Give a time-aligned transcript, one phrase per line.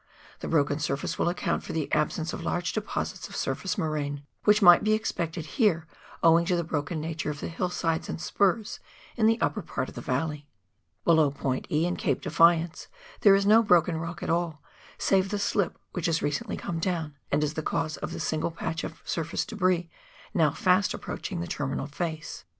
[0.39, 4.59] The broken surface will account for the absence of large deposits of surface moraine, which
[4.59, 5.85] might be expected here,
[6.23, 8.79] owing to the broken nature of the hillsides and spurs
[9.15, 10.47] in the upper part of the valley.
[11.05, 12.87] Below point E and Cape Defi ance
[13.19, 14.63] there is no broken rock at all,
[14.97, 18.49] save the slip which has recently come down, and is the cause of the single
[18.49, 19.87] patch of surface debris,
[20.33, 22.43] now fast approaching the terminal face.